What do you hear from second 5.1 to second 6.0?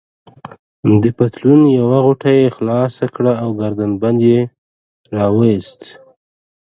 راوایست.